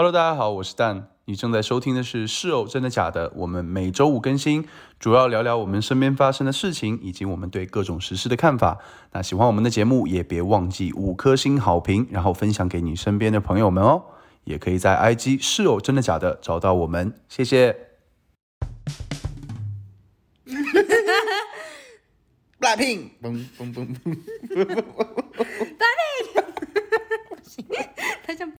[0.00, 1.08] Hello，大家好，我是蛋。
[1.26, 4.66] 你正在收听的是《是偶真的假的》，我们每周五更新，
[4.98, 8.78] 主要聊聊我们身边发生的事情，以及我们对各种时事的看法。
[9.12, 14.04] 那喜欢我们的节目，也别忘记五颗星好评，然后分享给你身边的朋友们哦。
[14.44, 17.76] 也可以在 IG《是偶真的假的》找到我们，谢谢。
[22.58, 24.16] Blackpink，嘣嘣嘣嘣。
[28.24, 28.50] 他像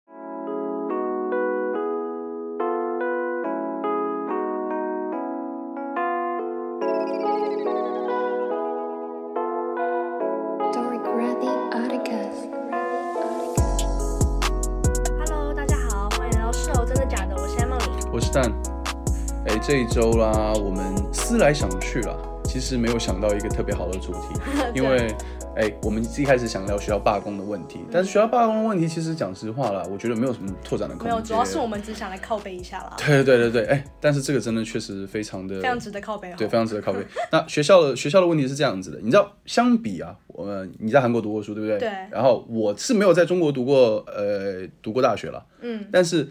[19.61, 20.83] 这一周啦，我们
[21.13, 24.19] 思来想去啦，其实没有想到一个特别好的主题，
[24.73, 25.07] 因为
[25.55, 31.13] 哎，我们一开始想聊学校罢工的问题，但是学校罢工的问题，其实讲实话啦，我觉得没有什么拓展的空间。
[31.13, 36.35] 没有，主要是我们只想来靠背一下啦，对对对对，哎，但是这个真的确实非常的非常值得靠背哦。
[36.37, 36.99] 对，非常值得靠背。
[37.31, 41.77] 那学校的学校的问题是这样子的，你知道，相比啊，我们你在韩国读过书，对不对？
[41.77, 45.45] 对然后我是没有在中国读过，呃，读过大学了。
[45.61, 45.85] 嗯。
[45.91, 46.27] 但是，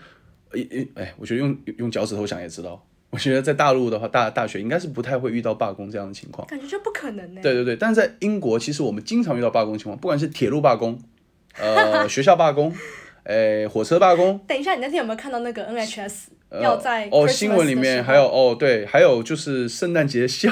[0.50, 6.46] 呃呃哎，我觉得用用脚趾头想也知道，我觉得在大陆的话，大大学应该是不太会遇到罢工这样的情况。
[6.46, 7.40] 感觉这不可能呢。
[7.42, 10.98] 对对对，但是在英国，其实我们经常遇到罢工情况，不管是铁路罢工，
[11.58, 12.72] 呃，学校罢工，
[13.24, 16.26] 哎，火车罢工，等一下，你那天有没有看到那个 NHS
[16.60, 20.50] 要在哦，新闻里面还有哦，对，还有就是圣诞节消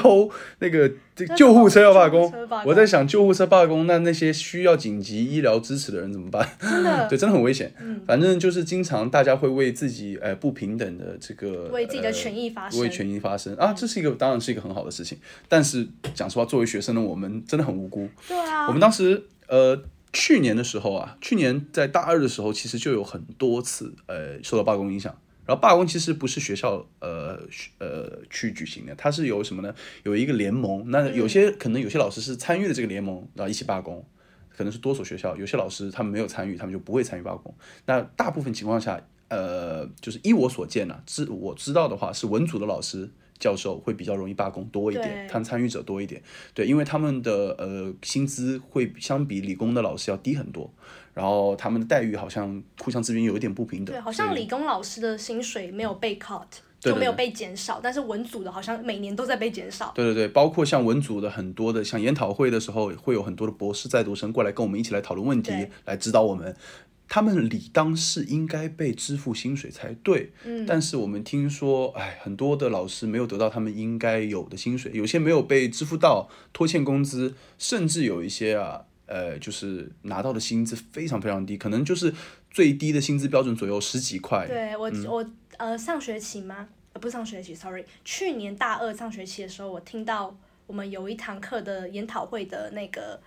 [0.59, 0.89] 那个
[1.35, 2.33] 救护车要罢工
[2.65, 6.47] 我在想救护车罢工，那那些需要紧急医疗支持的人怎么办？
[6.61, 7.73] 真的 对，真的很危险。
[7.81, 15.17] 嗯反正就是经常大家会为自己呃不平等的这个为自己的呃权益发声为权益发声啊，这是一个当然是一个很好的事情。
[15.49, 18.07] 但是讲实话，作为学生的我们真的很无辜。
[18.27, 19.81] 对啊，我们当时呃
[20.13, 25.13] 去年的时候啊，去年在大二的时候，其实就有很多次呃受到罢工影响。
[25.49, 29.73] 然后罢工其实不是学校呃学呃去举行的，它是有什么呢？
[30.03, 34.05] 有一个联盟，那有些、可能有些老师是参与了这个联盟，然后一起罢工，
[34.55, 37.51] 可能是多所学校，有些老师他们没有参与，他们就不会参与罢工。
[37.87, 43.09] 那大部分情况下，呃，就是依我所见啊，知我知道的话，是文组的老师。
[43.39, 46.21] 教授会比较容易罢工多一点，对他们参与者多一点，
[46.53, 50.69] 对，因为他们的呃薪资会相比理工的老师要低很多，
[51.13, 56.43] 然后他们的待遇好像互相之间有一点不平等，对，好像理工老师的薪水没有被 cut，
[56.79, 59.91] 就没有被减少，但是文组的好像每年都在被减少。
[59.95, 65.51] 对对对，包括像文组的很多的，像研讨会的时候，会有很多的博士在读生过来跟我们一起来讨论问题，
[65.85, 66.53] 来指导我们。
[67.09, 82.13] 他们理当是应该被支付薪水才对，嗯，但是我们听说，哎，很多的老师没有得到他们应该有的薪水，有些没有被支付到，拖欠工资，甚至有一些啊，呃，就是拿到的薪资非常非常低，可能就是
[82.51, 85.25] 最低的薪资标准左右十几块，对我、嗯我
[85.57, 86.69] 呃上学期吗？
[86.93, 90.35] 呃不是上学期，sorry，去年大二上学期的时候，我听到
[90.67, 93.19] 我们有一堂课的研讨会的那个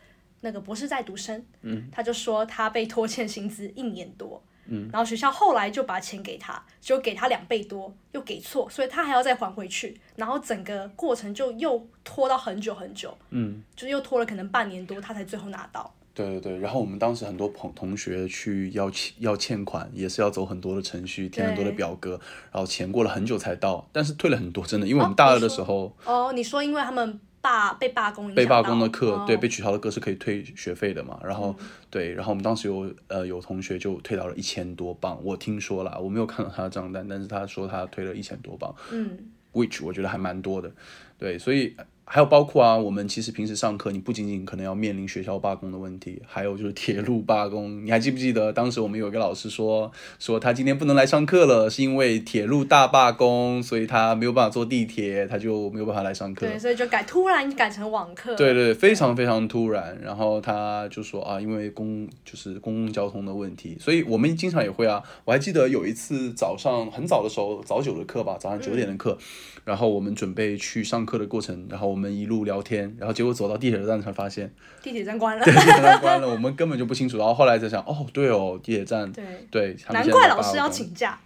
[0.43, 4.43] 那个博士在读生，嗯，他就说他被拖欠薪资一年多。
[4.67, 15.93] 嗯，然后学校后来就把钱给他，就给他两倍多，又给错，所以他还要再还回去，然后整个过程就又拖到很久很久，嗯，就是又拖了可能半年多，他才最后拿到。
[16.15, 22.21] 对对对，然后我们当时很多朋同学去要欠要欠款，也是要走很多的程序，填很多的表格，
[22.53, 29.25] 然后钱过了很久才到，但是退了很多，真的，因为我们大二的时候、哦，你说因为他们罢被罢工被罢工的课，哦。
[29.27, 31.67] 对被取消的课是可以退学费的嘛，然后、嗯。
[31.91, 39.19] 对，然后我们当时有呃有同学就退到了一千多镑，我听说了，我没有看到他的账单，但是他说他退了一千多镑，嗯
[39.53, 40.73] ，which 我觉得还蛮多的，
[41.19, 47.85] 对，所以还有包括啊，我们其实平时上课，你不仅仅可能要面临学校罢工的问题，还有就是铁路罢工。
[47.87, 56.47] 你还记不记得当时我们有一个老师说，说他今天不能来上课了，是因为铁路大罢工，所以他没有办法坐地铁，他就没有办法来上课。
[56.47, 58.35] 对，所以就改突然改成网课。
[58.35, 59.99] 对对，非常非常突然。
[60.03, 65.03] 然后他就说啊，因为公就是公共交通的问题，所以我们经常也会啊。
[65.25, 69.17] 我还记得有一次早上很早的时候，早九的课吧，早上九点的课，
[69.65, 75.45] 然后我们准备去上课的过程，然后我们一路聊天，然后结果走到地铁站才发现地铁站关了。
[75.47, 77.17] 地铁站关了，我们根本就不清楚。
[77.19, 81.19] 然后后来才想，哦，对哦，地铁站，对对，难怪老师要请假。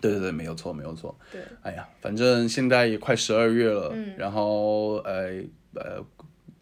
[0.00, 1.16] 对对对，没有错，没有错。
[1.32, 5.42] 对，哎呀，反正现在也快十二月了，嗯然后呃
[5.74, 6.04] 呃，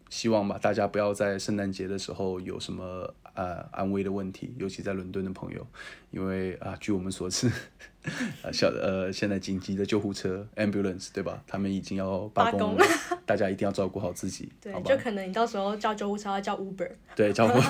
[0.08, 5.66] 希望吧，大家不要在圣诞节的时候有什么呃安危的问题，尤其在伦敦的朋友，
[6.10, 7.50] 因为啊，据我们所知，
[8.42, 11.42] 呃小呃现在紧急的救护车 ambulance 对吧？
[11.46, 12.84] 他们已经要罢工了，
[13.24, 14.96] 大家一定要照顾好自己， 对就？
[14.96, 16.90] 可能你到时候叫救护车要叫 Uber。
[17.14, 17.60] 对，照顾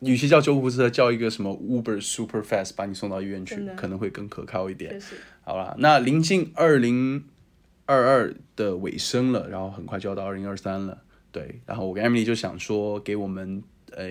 [0.06, 5.00] 与其叫救护车，叫一个什么 Uber Super Fast 把你送到医院去，可能会更可靠一点。
[5.42, 7.24] 好啦，那临近二零
[7.86, 11.02] 二二的尾声了，然后很快就要到二零二三了，
[11.32, 11.60] 对。
[11.66, 13.62] 然后我跟 Emily 就想说，给我们
[13.92, 14.04] 呃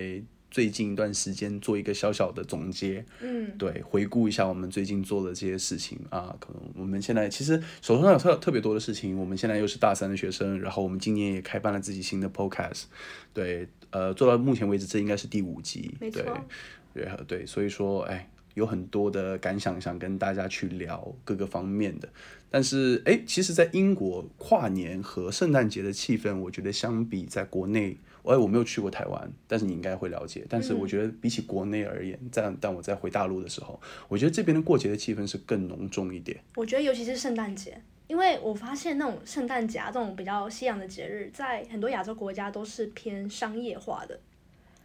[0.51, 6.35] 最近一段时间做一个小小的总结，嗯，对，回顾一下我们最近做的这些事情啊。
[6.39, 12.83] 可能我们现在其实手头上有特特别多的事情，我们现在又是大三的学生，然后我们今年也开办了自己新的 Podcast，
[13.33, 16.11] 对，呃，做到目前为止，这应该是第五集，对
[17.27, 22.09] 对，所以说，哎，有很多的感想想跟大家去聊各个方面的。
[22.49, 30.45] 但是，哎，其实，在英国跨年和圣诞节的气氛，我觉得相比在国内，哎，我没有去过台湾，但是你应该会了解。
[30.49, 36.37] 但是我觉得比起国内而言，在但我在回大陆的时候，我觉得这边的过节的气氛是更浓重一点。
[36.55, 44.19] 我觉得尤其是圣诞节，因为我发现那种圣诞节啊，这种比较西洋的节日，在很多亚洲国家都是偏商业化的，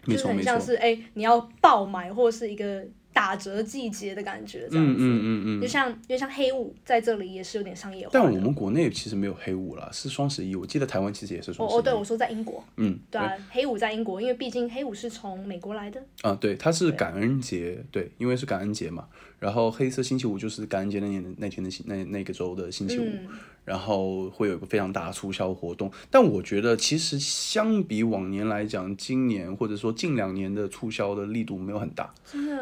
[0.04, 4.92] 就是很像是哎、你要爆买或是一个打折季节的感觉，这样子。
[4.92, 5.60] 嗯嗯嗯嗯。
[5.62, 8.06] 就像就像黑五在这里也是有点商业。
[8.12, 10.54] 但我们国内其实没有黑五了，是双十一。
[10.56, 11.78] 我记得台湾其实也是双十一。
[11.78, 16.02] 哦哦，对，我说在英国，嗯，对啊，黑五在英国，因为毕竟黑五是从美国来的。
[16.22, 19.06] 啊，对，它是感恩节，对，因为是感恩节嘛。
[19.38, 23.28] 然后黑色星期五就是感恩节那年的那天的星那那个周的星期五，嗯
[23.64, 25.90] 然后会有一个非常大的促销活动。
[26.10, 32.12] 但我觉得其实相比往年来讲，今年或者说近两年的促销的力度没有很大，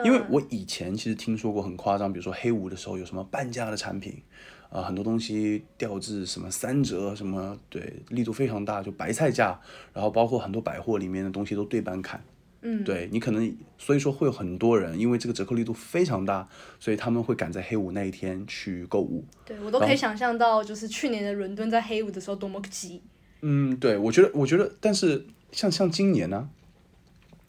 [0.04, 4.22] 因为我以前其实听说过很夸张，比如说黑五的时候有什么半价的产品。
[4.70, 9.60] 啊、很多东西调至什么三折，什么对力度非常大，就白菜价，
[9.92, 12.24] 然后包括很多百货里面的东西都对半砍，
[12.62, 16.48] 嗯，对你可能，所以说会有很多人因为这个折扣力度非常大，
[16.78, 19.24] 所以他们会赶在黑五那一天去购物。
[19.44, 23.02] 对我都可以想象到，就是去年的伦敦在黑五的时候多么挤。
[23.40, 26.48] 嗯，对，我觉得，我觉得，但是像像今年呢、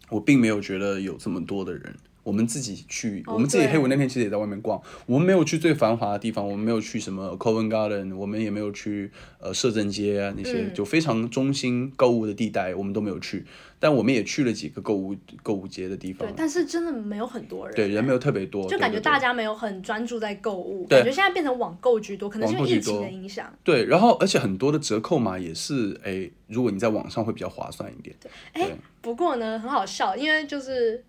[0.09, 1.95] 我并没有觉得有这么多的人。
[2.23, 10.73] 我们自己去，哦我们自己黑五那天其实也在外面逛，我们没有去最繁华的地方，我们没有去什么 Covent Garden，我们也没有去呃摄政街啊那些、嗯。
[10.73, 13.45] 就非常中心购物的地带，我们都没有去，
[13.79, 16.27] 但我们也去了几个购物购物节的地方。
[16.27, 17.75] 对，，但是真的没有很多人。
[17.75, 20.99] 对，人没有特别多，就感觉大家没有很专注在购物，对。
[20.99, 23.53] 感觉现在变成网购居多，可能是因为疫情的影响。
[23.63, 28.15] 对，然后而且很多的折扣嘛也是，哎，如果你在网上会比较划算一点。
[28.21, 28.31] 对。
[28.53, 28.69] 哎，
[29.01, 31.03] 不过呢，很好笑，因为就是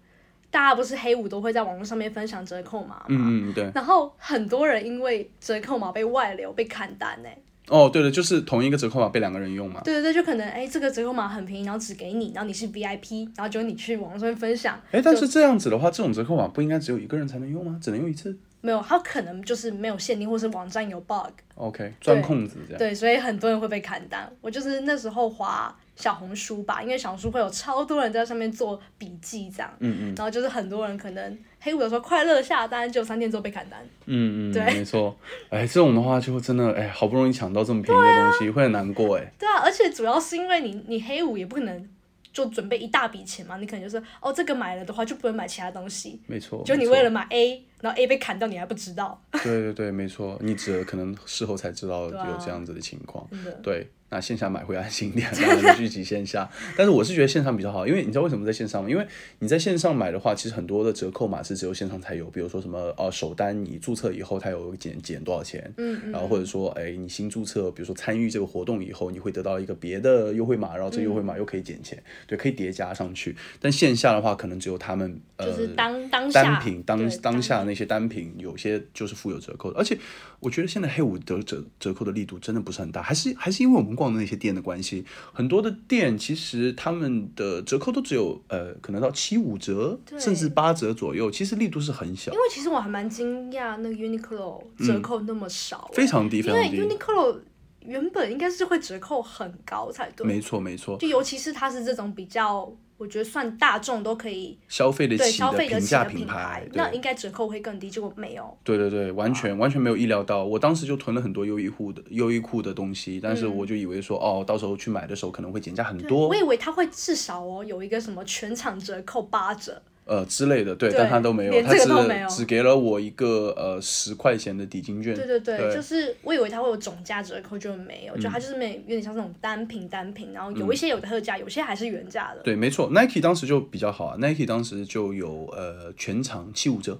[0.54, 3.68] 大家不是黑五都会在网络上面分享折扣码嘛，嗯嗯，对。
[3.74, 7.28] 然后很多人因为折扣码被外流被砍单呢。
[7.66, 9.80] 哦，对了，就是同一个折扣码被两个人用嘛。
[9.84, 17.76] 对对对，就可能哎，这个折扣码很便宜，然后只给你，然后你是 VIP，然后就你去网络上面分享，哎，但是这样子的话，这种折扣码不应该只有一个人才能用吗？
[17.82, 22.78] 只能用一次没有，它可能就是没有限定，或是网站有 bug，？OK，钻空子这样。
[22.78, 24.30] 对，所以很多人会被砍单。
[24.40, 33.80] 我就是那时候滑小红书吧，因为小红书会有超多人在上面做笔记这样，嗯嗯然后就是很多人可能黑五的时候快乐下单，就三天之后被砍单。
[34.06, 35.16] 嗯嗯，对没错。
[35.50, 39.32] 哎，这种的话就真的哎，好不容易抢到这么便宜的东西，会很难过哎。
[39.38, 41.88] 对啊，而且主要是因为你你黑五也不可能
[42.32, 46.62] 就准备一大笔钱嘛，你可能就是哦这个买了的话就不能买其他东西，没错。
[46.66, 53.24] 就你为了买 A，然后 A 被砍掉你还不知道，对对对，没错，你只可能事后才知道有这样子的情况。
[53.62, 56.48] 对，那线下买会安心一点，当然聚集线下。
[56.76, 58.88] 但是我是觉得线上比较好，因为你知道为什么在线上吗？
[58.88, 59.04] 因为
[59.40, 73.34] 你在线上买的话，其实很多的折扣码是只有线上才有，比如说什么呃首单你注册以后它有减减多少钱，嗯嗯然后或者说哎你新注册，比如说参与这个活动以后，你会得到一个别的优惠码，然后这优惠嗯码又可以减钱，对，可以叠加上去。
[73.60, 79.98] 但线下的话，可能只有他们呃就是当当下单品当当下那些单品，有些就是附有折扣的，而且
[80.38, 97.38] 我觉得现在黑五折折折扣的力度真的不是很大，还是还是因为我们逛的那些店的关系，很多的店其实他们的折扣都只有呃可能到七五折甚至八折左右，其实力度是很小因，为其实我还蛮惊讶，那个 Uniqlo 折扣那么少、非常低非因为，Uniqlo
[97.80, 108.56] 原本应该是会折扣很高才对，没错没错，就尤其是它是这种比较，我觉得算大众都可以消费得对起的消费得起平价品牌那应该折扣会更低，结果没有。
[108.62, 116.28] 对对对，完全完全没有意料到，我当时就囤了很多优衣库的优衣库的东西，但是我就以为说哦，到时候去买的时候可能会减价很多。
[116.28, 125.14] 我，以为它会至少哦有一个什么全场折扣八折，呃之类的，对，对但他都没有，连他只只给了我一个呃十块钱的抵金券。
[125.14, 132.40] 对对对，对就是我以为它会有总价折扣，就没有，就它就是没有有点像那种单品单品，然后有一些有特价，有些还是原价的。
[132.42, 136.98] 对，没错，Nike 当时就比较好啊，Nike 当时就有呃全场七五折，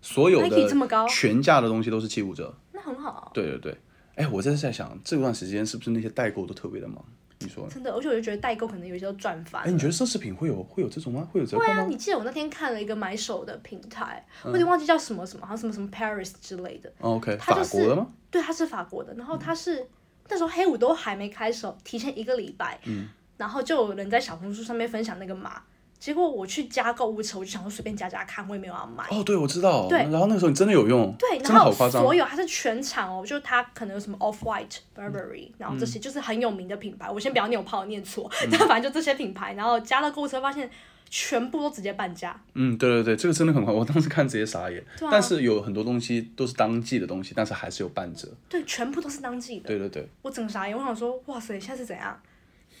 [0.00, 2.54] 所有的高全价的东西都是七五折。
[2.72, 3.76] 那很好啊，对对对，
[4.14, 7.04] 哎，我真是在想这段时间是不是那些代购都特别的忙？
[7.40, 7.70] 你说呢？
[7.72, 9.70] 真的，而且我就觉得代购可能有一些都赚翻哎，了。
[9.72, 11.28] 你觉得奢侈品会有会有这种吗？
[11.32, 16.92] 会有折扣对啊，你记得我那天看了一个买手的平台，嗯我有点忘记叫什么什么，好像什么什么 Paris 之类的。
[17.00, 18.08] 哦 OK，它就是法国的吗？
[18.30, 19.86] 对，它是法国的，然后它是、
[20.28, 25.62] 那时候黑五都还没开始哦，提前一个礼拜，嗯然后就有人在小红书上面分享那个码，
[25.98, 29.04] 结果我去加购物车，我就想说随便加加看，我也没有要买。
[29.10, 29.88] 哦，对，我知道。
[29.88, 32.14] 对然后那个时候你真的有用，对，真然后的好夸张所。
[32.14, 37.10] 有它是全场哦，就它可能有什么 Off White、Burberry，然嗯后这些就是很有名的品牌。
[37.10, 40.70] 我先不要念我怕我念错， 但反正就这些品牌，然后加了购物车发现
[41.08, 42.38] 全部都直接半价。
[42.54, 44.80] 嗯，对对对，这个真的很快，我当时看直接傻眼。
[45.00, 48.28] 啊但是有很多东西都是当季的东西，但是还是有半折。
[48.48, 49.68] 对，全部都是当季的。
[49.68, 52.20] 对对对，我整个傻眼，我想说，哇塞，现在是怎样？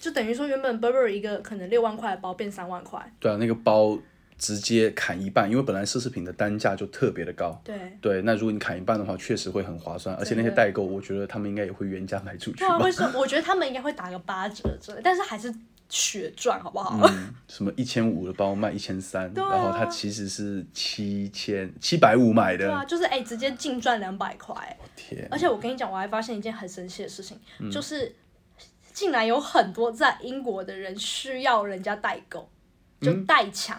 [0.06, 3.12] 就等于说原本 Burberry 一个可能六万块的包变三万块。
[3.18, 3.98] 对啊，那个包
[4.38, 7.60] 直接砍一半，因为本来奢侈品的单价就特别的高。
[7.64, 7.76] 对。
[8.00, 12.84] 对，那如果你砍一半的话，确实会很划算，而且那些代购，我觉得他们应该也会原价卖出去对啊，吧。
[12.84, 15.52] 会说，我觉得他们应该会打个八折之类，但是还是
[15.88, 17.00] 血赚，好不好？
[17.10, 24.54] 嗯，什么一千五的包卖一千三，然后它其实是七千七百五买的，对啊，就是哎、直接净赚两百块。
[24.94, 28.14] 天，而且我跟你讲，我还发现一件很神奇的事情，嗯就是
[28.96, 32.48] 竟然有很多在英国的人需要人家代购，
[32.98, 33.78] 就代抢，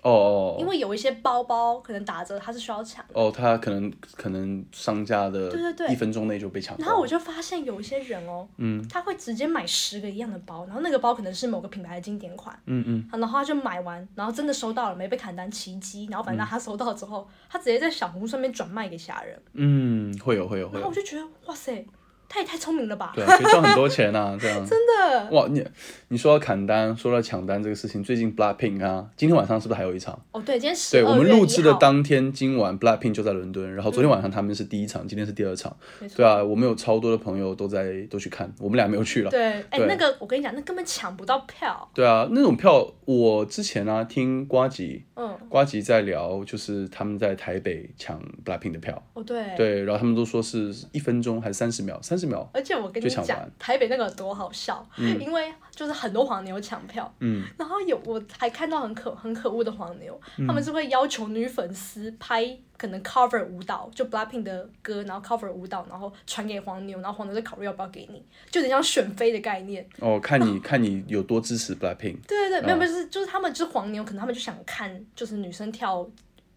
[0.00, 3.04] 哦因为有一些包包可能打折，它是需要抢。
[3.12, 5.88] 哦，他可能可能商家的对对对。
[5.88, 16.38] 一分钟内就被抢，然后我就发现有一些人哦，嗯，他会直接买十个一样的包，然后那个包可能是某个品牌的经典款，嗯嗯，然后他就买完，然后真的收到了，没被砍单，奇迹，然后反嗯。
[16.38, 21.84] 正他收到之后，他直接在小红书上面转卖给其他人，嗯，会有会有会有，然后我就觉得哇塞，
[22.28, 24.58] 他也太聪明了吧，对啊，可以赚很多钱啊，这样。
[24.66, 25.30] 真的。
[25.30, 25.64] 哇，你
[26.08, 30.20] 你说到砍单，说到抢单这个事情，最近 Blackpink 啊，今天晚上是不是还有一场？
[30.32, 35.74] 哦对，今天十对我们录制的当，天，今晚 Blackpink 就在伦敦，然后昨天晚上他们是第一场，今天是第二场。
[36.14, 39.30] 对啊，我们有超多的朋友都在都去看，我们俩没有去了。
[39.30, 39.86] 对，哎对。
[39.86, 60.46] 那个我跟你讲，那根本抢不到票，对啊，那种票我之前啊听瓜吉嗯，瓜吉在聊，就是他们在台北抢 Blackpink 的票，哦对，对，然后他们都说是一分钟还是三十秒，三十秒，而且我跟你讲台北那个有多好笑，因为就是很多黄牛抢票，嗯，然后有我还看到很可很可恶的黄牛，嗯。
[60.46, 69.86] 他们是会要求女粉丝拍可能 cover 舞蹈，就 Blackpink 的歌，然后 cover 舞蹈，然后传给黄牛，然后黄牛再考虑要不要给你，就有点像选妃的概念。
[69.98, 76.08] 哦，看你 看你有多支持 Blackpink，对对对，没有没有，就是就是他们就是黄牛，可能他们就想看就是女生跳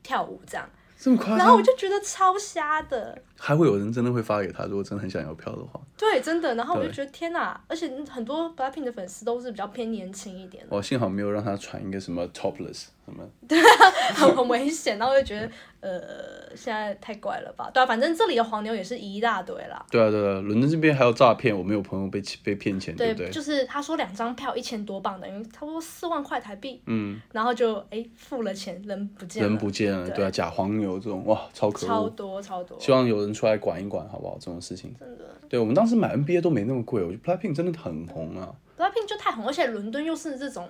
[0.04, 0.68] 跳舞这样，
[1.04, 1.62] 这么夸然后我？
[1.64, 3.18] 就觉得超瞎的。
[3.44, 5.82] 还会有人真的会发给他，如果真的很想要票的话。
[5.98, 7.60] 对，真的，然后我就觉得天哪！
[7.68, 13.28] 而且很多 Blackpink 的粉丝都是比较偏年轻一点的，哦，幸好没有让他传一个什么 topless 什么。
[13.48, 13.60] 对
[14.14, 17.70] 很很危险，然后我就觉得呃，现在太怪了吧？
[17.74, 19.84] 对啊，反正这里的黄牛也是一大堆啦。
[19.90, 23.30] 对啊，对啊，伦敦这边还有诈骗，我们有朋友被欺被骗钱，对不对？
[23.30, 32.10] 就是他说两张票一千多磅，等于差不多四万块台币，嗯，然后就哎付了钱，人不见了，人不见了，对对啊，假黄牛这种，哇，超可超。
[32.10, 34.38] 多超多，希望有人出来管一管，好不好？
[34.40, 34.94] 这种事情。
[35.00, 35.26] 真的。
[35.50, 38.54] 对我们当时买 NBA 都没那么贵，我觉得 Blackpink 真的很红啊。
[38.78, 40.70] Blackpink 就太红，而且伦敦又是这种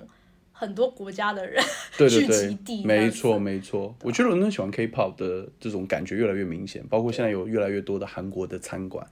[0.51, 1.63] 很多国家的人
[1.97, 3.95] 对对聚集对地，没错没错。
[4.03, 9.05] 我觉得伦敦喜欢 K-pop 的这种感觉越来越明显，包括现在有越来越多的韩国的餐馆，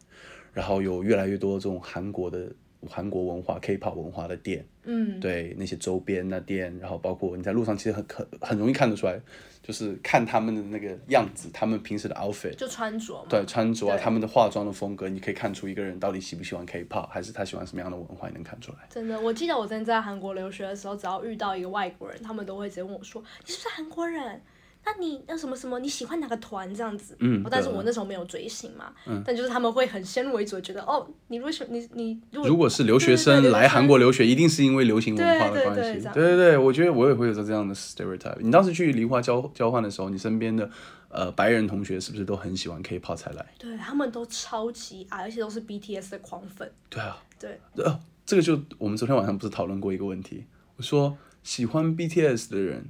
[0.53, 2.51] 然后有越来越多这种韩国的
[2.87, 9.19] 韩国文化 K-pop 文化的店，嗯，对那些周边那店，然后包括你在路上其实很很很容易看得出来，
[9.61, 12.55] 就是看他们的那个样子，他们平时的 outfit。
[12.55, 13.25] 就穿着嘛。
[13.29, 18.77] 对穿着啊，他们的化妆的风格，你可以看出一个人到底喜不喜欢 K-pop，还是他喜欢什么样的文化，你能看出来。
[18.89, 24.41] 真的，我记得我之前在韩国留学的时候，只要遇到一个外国人，他们都会直接问我说：“你是不是韩国人？
[24.85, 35.81] 那你那什么什么，你喜欢哪个团这样子？”嗯哦但是我那时候没有追星嘛，嗯但就是他们会很先入为主的觉得，哦，你如果喜你你如果如果是留学生来韩国留学，一定是因为流行文化的关系。
[35.81, 38.37] 对对对对，我觉得我也会有这样的 stereotype。
[38.39, 40.69] 你当时去梨花交交换的时候，你身边的
[41.09, 43.45] 呃白人同学是不是都很喜欢 K-pop 才来？
[43.59, 46.71] 对他们都超级爱，而且都是 BTS 的狂粉。
[46.89, 50.45] 对啊，对，呃，这个就我们昨天晚上不是讨论过一个问题？
[50.77, 52.89] 我说喜欢 BTS 的人，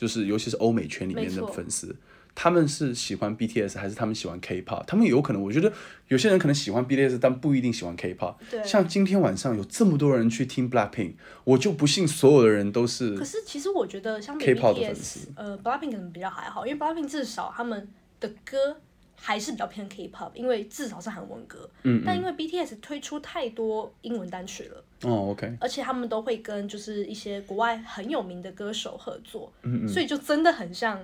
[0.00, 1.94] 就是尤其是欧美圈里面的粉丝，
[2.34, 4.82] 他们是喜欢 BTS 还是他们喜欢 K-pop？
[4.86, 5.70] 他们有可能，我觉得
[6.08, 8.36] 有些人可能喜欢 BTS，但不一定喜欢 K-pop。
[8.50, 17.86] 对像今天晚上有这么多人去听 Blackpink，我就不信所有的人都是可是其实我觉得相比 K-pop 的粉 BTS，丝呃，Blackpink 可能比较还好，因为 Blackpink 至少他们
[18.18, 18.78] 的歌
[19.22, 21.68] 还是比较偏 K-pop，因为至少是韩文歌。
[21.82, 30.98] 嗯但因为 BTS 推出太多英文单曲了，哦，OK，而且他们都会跟就是一些国外很有名的歌手合作，嗯所以就真的很像，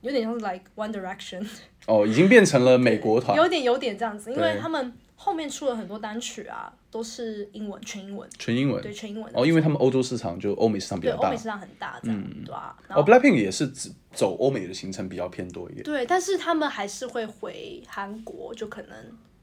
[0.00, 1.46] 有点像是 like One Direction，
[1.86, 3.36] 哦，已经变成了美国团。
[3.38, 9.32] 有点有点这样子，因为他们后面出了很多单曲啊，都是英文，全英文，全英文对，全英文。
[9.34, 11.36] 哦，因为他们欧洲市场就欧美市场比较大对欧美。
[11.36, 12.76] 市场很大，这样、对啊。
[12.86, 15.82] 然哦后、，Blackpink 也是只走欧美的行程比较偏多一点。
[15.82, 18.96] 对，但是他们还是会回韩国，就可能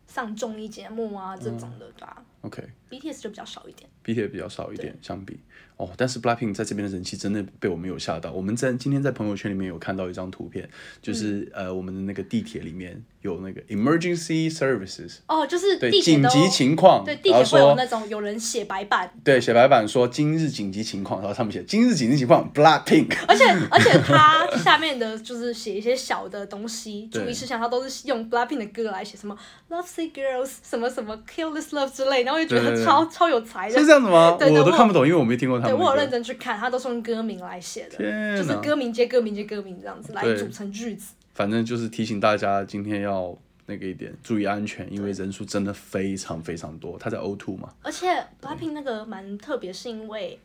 [0.08, 2.18] 上综艺节目啊这种的，对啊。
[2.18, 3.90] OK，BTS 就比较少一点。
[4.06, 5.40] BTS 比较少一点，相比。
[5.78, 8.32] 哦，但是 Blackpink 在这边的人气真的被我们有吓到。
[8.32, 10.70] 我们在今天在朋友圈里面有看到一张图片，
[11.02, 11.66] 就是、嗯。
[11.66, 29.36] 呃我们的那个地铁里面有那个 emergency services，哦，就是对紧急情况，对地铁会有那种有人写白板，对写白板说今日紧急情况，然后上面写今日紧急情况 Blackpink，而且 而且它下面的就是写一些小的东西， 注意事项，它都是用 Blackpink 的歌来写，什么
[29.70, 33.86] Love Sick Girls 什么什么 Kill This Love 之类，然后就觉得超超有才的是。
[33.86, 34.36] 这样子吗？
[34.40, 35.96] 对对我我都看不懂，因为我没听过他对我有。
[35.96, 41.14] 认真去看，他都是用歌名来写的，就是歌名接歌名接歌名这样子来组成句子。
[41.34, 43.36] 反正就是提醒大家今天要
[43.66, 46.98] 那个一点注意安全，因为人数真的非常非常多。
[47.00, 48.08] 他在 O two 嘛，而且
[48.42, 50.40] Blackpink 那个蛮特别，是因为，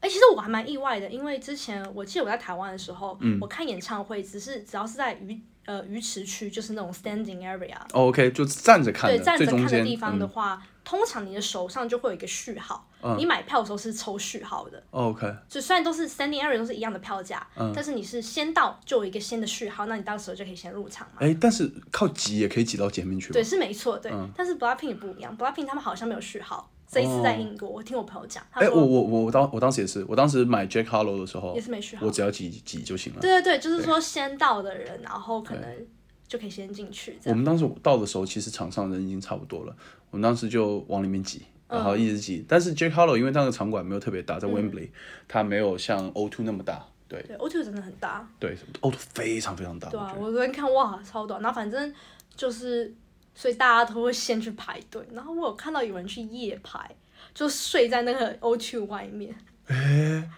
[0.00, 12.86] 哎、其实我还蛮意外的，因为之前我记得我在台湾的时候，嗯我看演唱会，只是只要是在鱼呃鱼池区，就是那种 standing area，哦 OK，就站着看对，站着看的地方的嗯话，通常你的手上就会有一个序号，
[13.16, 21.14] 你买票的时候是抽序号的，哦 OK，就虽然都是 standing area 都是一样的票价，嗯但是你是先到就有一个先的序号，那你到时候就可以先入场嘛。
[21.20, 23.42] 哎，但是靠挤也可以挤到前面去吗对，？
[23.42, 24.12] 是没错，对。
[24.12, 26.70] 嗯但是 Blackpink 也不一样，Blackpink 他们好像没有序号。
[26.86, 32.10] 这一次在英国，我听我朋友讲，哎，我说我我我当我当时也是，我当时买 Jack Harlow 的时候也是没序号我。
[32.10, 33.20] 只要挤挤就行了。
[33.20, 35.86] 对对对，就是说先到的人，然后可能
[36.26, 37.18] 就可以先进去。
[37.24, 39.76] 我们当时到的时候，其实场上人已经差不多了，
[40.10, 42.44] 我们当时就往里面挤，然后一直挤。
[42.48, 44.88] 但是 Jack Harlow 因为那个场馆没有特别大，在 Wembley，、
[45.28, 46.86] 它没有像 O2 那么大。
[47.06, 49.90] 对对，O2 真的很大，对，O2 非常非常大。
[49.90, 51.40] 对啊，我我昨天看哇，超短。
[51.42, 51.94] 然后反正
[52.34, 52.92] 就是，
[53.34, 55.06] 所以大家都会先去排队。
[55.12, 56.90] 然后我有看到有人去夜排，
[57.34, 59.34] 就睡在那个 O2 外面。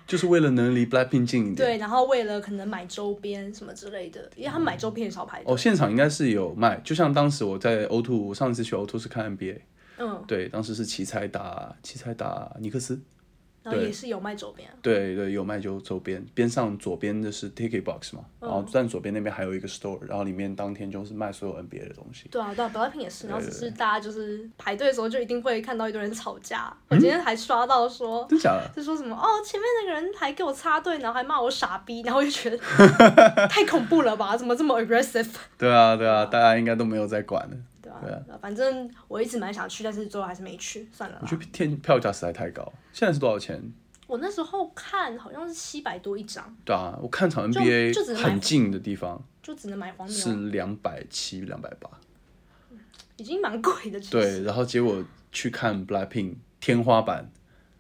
[0.06, 1.56] 就是为了能离 Blackpink 近一点。
[1.56, 5.52] 对，然后为了可能买周边什么之类的，因为他们买周边也是要排队。
[5.52, 9.58] 哦，现场应该是有卖，就像当时我在 O2，我上次去 O2 是看 NBA，
[9.98, 13.02] 嗯，对，当时是奇才打奇才打尼克斯，对
[13.66, 14.68] 然后也是有卖周边。
[14.80, 22.28] 对对，有卖就周边，边上左边的是 Ticket Box 嘛，嗯然后站左边那边还有一个 store，然后里面当天就是卖所有 NBA 的东西。
[22.30, 26.72] 对啊，对啊，Blackpink 也是，然后只是大家就是排队的时候就一定会看到一堆人吵架。
[26.88, 28.70] 我今天还刷到说，真假的？
[28.76, 32.56] 就说什么哦，前面那个人还给我插队，然后还骂我傻逼，然后我就觉得
[33.48, 34.36] 太恐怖了吧？
[34.36, 35.28] 怎么这么 aggressive？
[35.58, 37.56] 对啊对啊，大家应该都没有在管的。
[38.02, 41.22] 对啊，反正我一直蛮想去，但是最后还是没去，算了啦。
[41.22, 43.72] 我觉得天票价实在太高，现在是多少钱？
[44.06, 51.90] 我那时候看好像是七百多一张，对啊，我看场 NBA 很近的地方就只能买黄牛是牛，两百七、两百八。
[53.16, 53.98] 已经蛮贵的。
[54.10, 57.30] 对，然后结果去看 Blackpink 天花板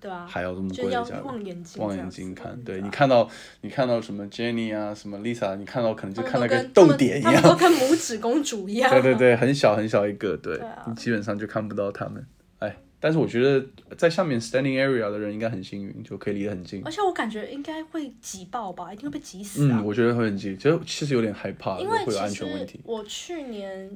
[0.00, 1.24] 对啊，还要这么贵的价格。
[1.24, 3.28] 望远镜，望远镜看，对啊你看到
[3.62, 8.90] 你看到什么 Jenny 啊，什么 Lisa，你看到可能就看他们都那个豆点一样，跟拇指公主一样。
[8.90, 12.24] 对对对， 很小很小一个，对，对啊你基本上就看不到他们。
[12.58, 16.82] 哎，但是我觉得在下面 standing area 的人应该很幸运，就可以离得很近。
[16.84, 19.80] 而且我感觉应该会挤爆吧，一定会被挤死啊！
[19.80, 22.80] 嗯，我觉得会很近，就其实有点害怕，因为会有安全问题。
[22.84, 23.90] 我去年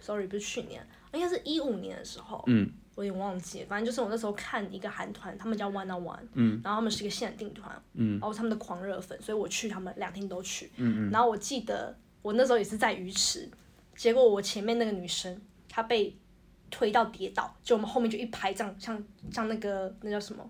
[0.00, 13.50] ，sorry 不是去年，应该是一五年的时候，嗯，我有点忘记了，反正就是我那时候看一个韩团，他们叫 One on One，嗯，然后他们是一个限定团，嗯，然后他们的狂热粉，所以我去他们两天都去，嗯嗯，然后我记得我那时候也是在鱼池，
[13.96, 16.16] 结果我前面那个女生她被
[16.70, 20.48] 推到跌倒，就我们后面就一排这样，像像那个那叫什么？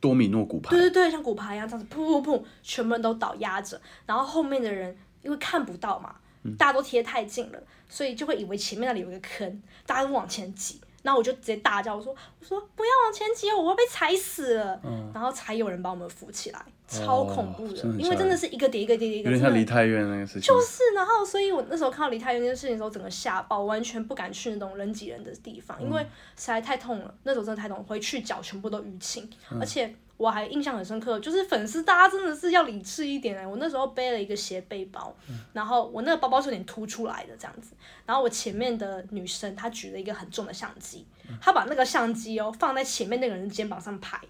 [0.00, 0.70] 多米诺骨牌。
[0.70, 6.16] 对，对对，像骨牌一样这样子，噗噗噗，全部人都倒压着，然后后面的人因为看不到嘛，
[6.58, 10.80] 大家都贴太近了，所以就会以为前面那里有一个坑，大家都往前挤。
[11.02, 14.80] 然后我就直接大叫，我说：“我说不要往前挤哦，我要被踩死了。
[15.12, 16.64] 然后才有人把我们扶起来，
[17.00, 20.42] 超恐怖的，因为真的是一个叠一个叠一个，有点真的像梨泰院那个事情。
[20.42, 26.02] 就是，然后所以我那时候看到梨泰院那件事情的时候，整个吓爆，完全不敢去那种人挤人的地方，因为
[26.36, 27.14] 实在太痛了。
[27.22, 29.28] 那时候真的太痛，回去脚全部都淤青，
[29.60, 35.14] 而且我还印象很深刻，就是粉丝大家真的是要理智一点哎、我那时候背了一个斜背包，
[35.52, 37.74] 然后我那个包包是有点凸出来的这样子，
[38.06, 41.06] 然后我前面的女生她举了一个很重的相机，
[41.40, 44.20] 她把那个相机哦放在前面那个人的肩膀上拍。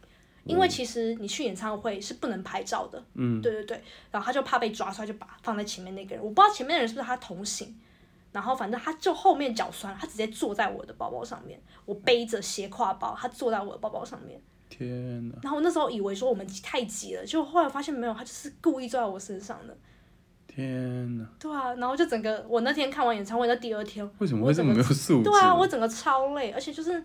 [0.45, 7.75] 因为其实你去演唱会是不能拍照的，嗯，对对对，然后他就怕被抓出来，就把放在前面那个人，我不知道前面的人是不是他同行，
[8.33, 19.77] 然后反正他就后面脚酸，他直接坐在我的包包上面，我背着斜挎包，他坐在我的包包上面，天哪，然后我那时候以为说我们太挤了，就后来发现没有，他就是故意坐在我身上的，
[20.49, 25.31] 天哪，对啊，然后就整个我那天看完演唱会的第二天，为什么会这么没有素质？
[25.31, 27.03] 对啊，我整个超累，而且就是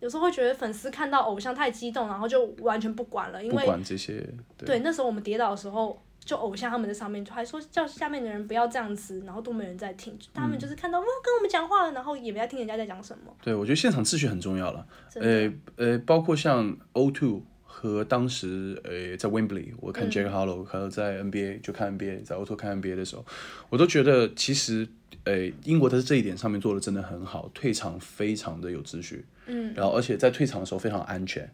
[0.00, 4.14] 有时候会觉得粉丝看到偶像太激动，然后就完全不管了，因为不为管这些，
[4.56, 6.00] 对对那时候我们跌倒的时候。
[6.24, 13.34] 就偶像他们在上面，就还说叫下面的人不要这样子，然后都没人在听，他们就是看到哇跟我们讲话了，然后也没在听人家在讲什么。
[13.40, 14.86] 对，我觉得现场秩序很重要了。
[15.14, 23.24] 呃呃，包括像 O2 和当时呃在 Wembley，我看 Jack Harlow，、还有在 NBA 就看 NBA，在 O2 看 NBA 的时候，
[23.70, 24.86] 我都觉得其实
[25.24, 31.50] 呃英国在这一点上面做的真的很好，退场非常的有秩序，嗯，然后而且在退场的时候非常安全，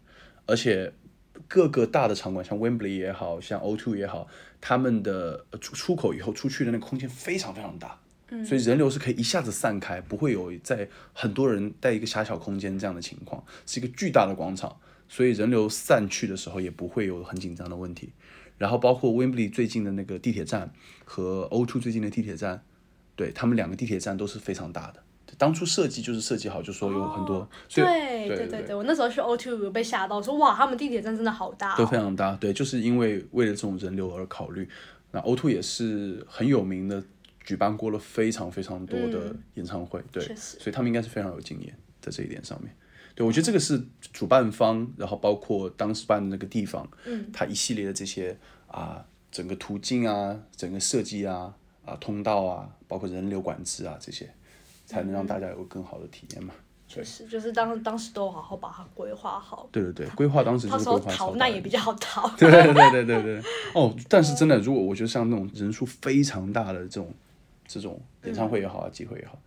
[0.47, 0.93] 而且
[1.49, 4.29] 各个大的场馆，像 Wembley 也好像 O2 也好，
[4.61, 7.99] 他们的呃出出口以后出去的那个空间非常非常大。
[8.31, 14.75] 嗯所以人流是可以一下子散开，不会有在很多人在一个狭小空间这样的情况，是一个巨大的广场，
[15.09, 18.13] 所以人流散去的时候也不会有很紧张的问题。
[18.57, 20.73] 然后包括 Wembley 最近的那个地铁站
[21.05, 22.63] 和 O2 最近的地铁站，
[23.15, 25.03] 对他们两个地铁站都是非常大的。
[25.39, 27.85] 当初设计就是设计好，就说有很多，对
[28.29, 31.87] 对对对对，我那时候去 O2 有被吓到，说哇，他们地铁站真的好大、都哦。
[31.87, 34.69] 非常大，对，就是因为为了这种人流而考虑。
[35.11, 37.01] 那 O2 也是很有名的，
[37.45, 42.75] 举办过了非常非常多的演唱会，对，所以他们应该是非常有经验在这一点上面。
[43.15, 43.81] 对，我觉得这个是
[44.13, 54.29] 主办方，然后包括当时办的那个地方，嗯，它一系列的这些啊，整个途径啊，整个设计啊，啊，通道啊，包括人流管制啊这些，
[54.85, 56.55] 才能让大家有更好的体验嘛。
[56.87, 62.29] 确实，就是当当时都好好把它规划好，对对对，规划当时就是规划超大的逃难也比较好 逃。
[62.37, 63.43] 对对对对对对。
[63.75, 67.13] 哦，但是真的，如果我觉得像那种人数非常大的这种
[67.67, 69.39] 这种演唱会也好啊，集会也好，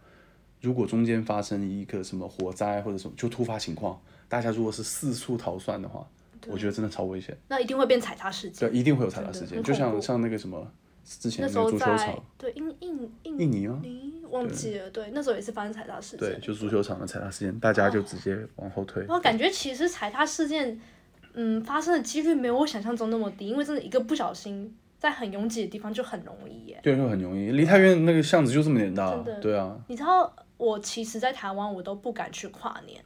[0.59, 6.05] 如果中间发生一个什么火灾或者什么就突发情况，大家如果是四处逃窜的话，
[6.47, 7.37] 我觉得真的超危险。
[7.47, 8.69] 那一定会变踩踏事件。
[8.69, 10.69] 对，一定会有踩踏事件，就像像那个什么
[11.05, 13.79] 之前那个足球在场，对印印印印尼吗？
[14.37, 16.19] 忘记了，对，那时候也是发生踩踏事件。
[16.19, 19.05] 对，就足球场的踩踏事件，大家就直接往后退。
[19.09, 20.79] 我感觉其实踩踏事件，
[21.33, 26.79] 嗯，发生的几率没有我想象中那么低，因为真的一个不小心，在很拥挤的地方就很容易耶。
[26.83, 32.99] 对，就很容易，离太远那个巷子就这么点大真的，对啊，你知道，我其实，在台湾我都不敢去跨年，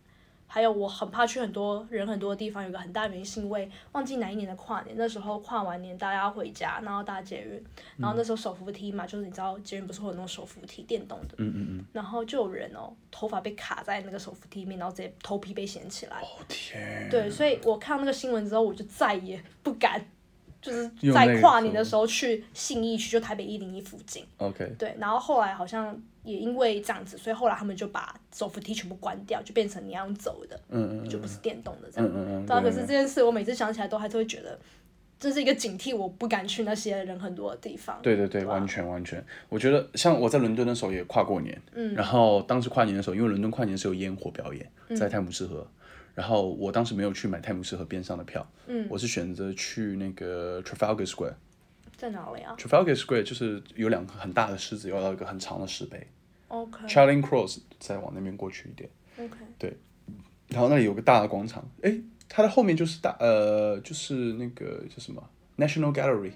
[0.53, 7.63] 还有我很怕去很多人很多的地方，有个很大原因是因为忘记哪一年的跨年，那时候跨完年大家要回家，然后搭捷运，
[7.95, 16.17] 然后那时候手扶梯嘛，就是你知道捷运不是会有那种手扶梯电动的，嗯嗯嗯，然后就有人哦，头发被卡在那个手扶梯里面，然后直接头皮被掀起来。
[16.17, 20.05] 哦天，对，所以我看到那个新闻之后，我就再也不敢，
[20.61, 24.23] 就是在跨年的时时候去信义区，就台北一零一附近。
[24.37, 32.09] ，OK，对，然后后来好像也因为这样子，所以后来他们就把手扶梯全部关掉，就变成你要用走的，嗯嗯就不是电动的这样。
[32.09, 34.57] 嗯嗯嗯，对啊，可是这件事我每次想起来都还是会觉得，
[35.19, 37.99] 这是一个警惕，我不敢去那些人很多的地方。
[38.01, 39.21] 对对对，吧完全完全。
[39.49, 45.67] 我觉得像我在伦敦的时候也跨过年，嗯，然后当时跨年的时候，因为伦敦跨年是有烟火表演，嗯在泰晤士河，
[46.13, 51.35] 然后我当时没有去买泰晤士河边上的票，嗯，我是选择去那个 Trafalgar Square。
[51.97, 56.07] 在哪里啊 Trafalgar Square 就是有两个很大的狮子，要到一个很长的石碑。
[56.47, 59.77] ？OK Charing Cross 再往那边过去一点，OK，对
[60.49, 66.33] 然后那里有个大的广场，诶，它的后面就是大呃，就是那个叫什么 National Gallery，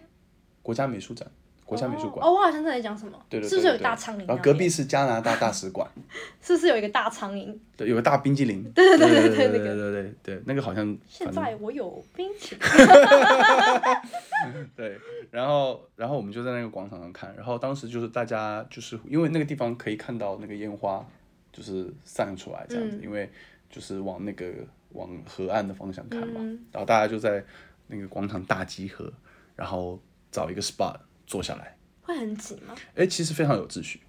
[0.62, 1.30] 国家美术展，
[1.66, 2.26] 国家美术馆。
[2.26, 3.20] 哦，我好像在讲什么？
[3.28, 4.28] 对对对是不是有大苍蝇？
[4.28, 5.90] 然后隔壁是加拿大大使馆，
[6.42, 7.54] 是不是有一个大苍蝇？
[7.76, 8.64] 对，有个大冰激凌。
[8.74, 12.64] 对对对对对对对对对，那个好像现在我有冰淇淋。
[14.76, 14.98] 对，
[15.32, 21.04] 然后然后我们就在那个广场上看，然后当时就是大家就是因为那个地方可以看到那个烟花
[21.52, 23.30] 就是散出来这样子，因为
[23.70, 24.52] 就是往那个
[24.92, 26.40] 往河岸的方向看嘛，
[26.72, 27.44] 然后大家就在
[27.88, 29.12] 那个广场大集合，
[29.56, 30.00] 然后
[30.32, 32.76] 找一个 spot 坐下来，会很挤吗？
[32.96, 34.02] 哎，其实非常有秩序，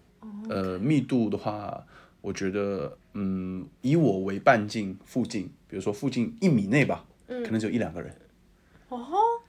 [0.48, 1.84] 呃，密度的话，
[2.20, 8.14] 我觉得嗯，以我为半径附近，比如说附近一米内吧，可能只有一两个人，
[8.88, 9.00] 哦，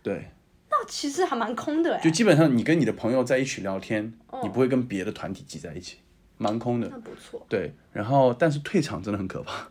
[0.01, 0.29] 对。
[0.69, 2.09] 那其实还蛮空的哎就。
[2.09, 5.99] 基本上你跟你的朋友在一起聊天，你不会跟别的团体挤在一起，
[6.37, 6.89] 蛮空的。
[6.89, 7.45] 那不错。
[7.47, 9.69] 对，然后但是退场真的很可怕，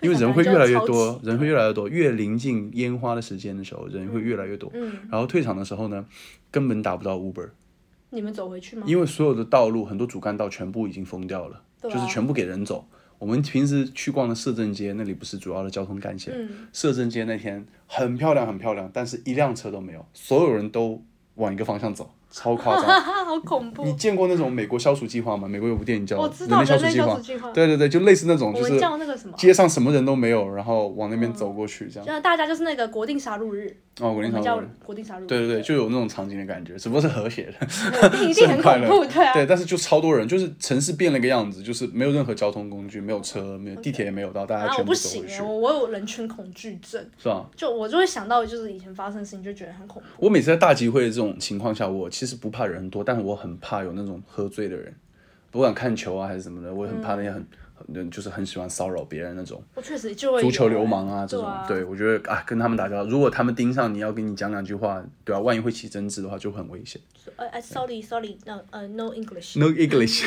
[0.00, 4.70] 因为人会越来越多，人会越来越多，越临近烟花的时间的时候，人会越来越多。
[4.74, 6.04] 嗯，然后退场的时候呢，
[6.50, 7.48] 根本打不到 Uber，
[8.10, 8.84] 你们走回去吗？
[8.86, 12.86] 因为所有的道路很多主干道全部已经封掉了，啊就是全部给人走。
[13.18, 16.34] 我们平时去逛的摄政街，那里不是主要的交通干线。
[16.36, 21.02] 嗯摄政街那天很漂亮，很漂亮，但是一辆车都没有，所有人都
[21.36, 22.10] 往一个方向走。
[22.30, 22.84] 超夸张。
[22.84, 23.84] 啊， 好恐怖。
[23.84, 23.92] 你！
[23.94, 25.48] 见过那种美国消除计划吗？
[25.48, 27.50] 美国有部电影叫《我知道人类消除计划。
[27.50, 32.06] 对对对，就类似那种，就是叫那个什么，街上什么人都没有，然后往那边走过去，这样。
[32.06, 33.68] 就大家就是那个国定杀戮日，
[34.00, 47.46] 哦，我我们叫跟你讲，国定杀戮日，对对对，就有那种场景的感觉，只不过是和谐的，对， 一定很恐怖，对啊，对，但是就超多人，就是城市变了个样子，就是没有任何交通工具，没有车，没有地铁也没有到，大家全不行哎，部走回去，我我有人群恐惧症，是吧？
[47.56, 50.08] 就我就会想到就是以前发生的事情，就觉得很恐怖。
[50.26, 54.94] 我每次在大集会的这种情况下，我其实不怕人多，但我很怕有那种喝醉的人，
[55.50, 61.46] 不管看球啊还是什么的，我也很怕那些很很就是很喜欢骚扰别人那种我确实就会足球流氓啊这种。
[61.46, 66.98] 啊对，我觉得啊，跟他们打交道，如果他们盯上你要跟你讲两句话，对啊，万一会起争执的话，就很危险。
[67.36, 70.24] 呃呃， sorry sorry，no 呃 no English，No English，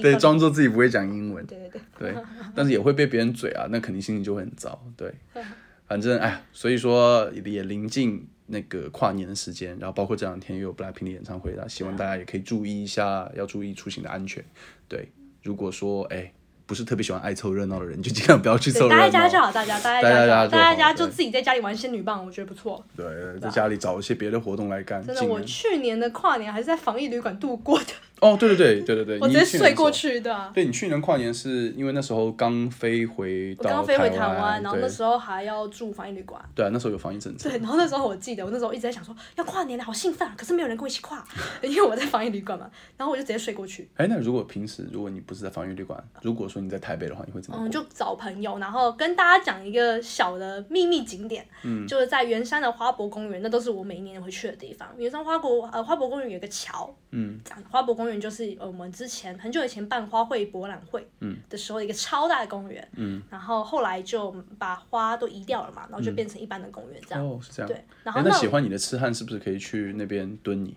[0.00, 1.44] 对，装作自己不会讲英文。
[1.44, 2.22] 对对对，对，
[2.54, 4.82] 但是也会被别人嘴啊，那肯定心情就会很糟。
[4.96, 5.12] 对，
[5.86, 14.44] 反正哎呀，所以说也临近那个跨年的时间，然后包括这两天又有 BLACKPINK 的演唱会啦，希望大家也可以注意一下，要注意出行的安全。
[14.88, 15.08] 对，
[15.42, 16.32] 如果说哎
[16.66, 19.38] 不是特别喜欢爱凑热闹的人，就尽量不要去凑对，热待在家就。
[19.38, 22.82] 好，大家待在待在家就好，家就好待在家就对自己在家里玩仙女棒，我觉得不错。
[22.96, 23.04] 对，
[23.38, 25.04] 在家里找一些别的活动来干。
[25.06, 27.86] 真的，我去年的跨年还是在防疫旅馆度过的，
[28.20, 30.50] 哦，对对对对对对，我你直接睡过去年的。
[30.54, 36.40] 对你去年跨年是因为那时候刚飞回到我刚飞回台台湾，然后那时候还要住防疫旅馆。
[36.54, 37.50] 对啊，那时候有防疫政策。
[37.50, 40.34] 对，然后那时候我记得，我那时候一直在想说要跨年了，好兴奋啊！
[40.36, 41.22] 可是没有人跟我一起跨，
[41.62, 42.70] 因为我在防疫旅馆嘛。
[42.96, 47.58] 然后我就直接睡过去，哎，那如果平时如果你不是在防疫旅馆，如果说你在台北的话，你会怎么？
[47.60, 54.88] 嗯，就找朋友，然后跟大家讲一个小的秘密景点，嗯，就是在圆山的花博公园，那都是我每一年会去的地方。
[54.96, 67.68] 圆山花博呃花博公园有一个桥，嗯，这样花博公园就是呃我们之前很久以前办花卉博览会，嗯的时候一个超大的公园，嗯，然后后来就把花都移掉了嘛，然后就变成一般的公园这样，哦，是这样。
[67.68, 70.76] 对，然哎，后那那喜欢你的痴汉是不是可以去那边蹲你？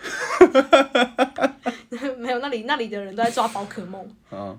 [2.18, 4.00] 没有那里那里的人都在抓宝可梦。
[4.30, 4.54] 啊，